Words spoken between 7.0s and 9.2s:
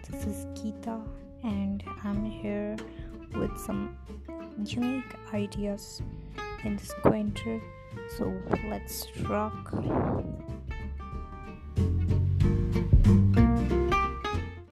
quinter. So let's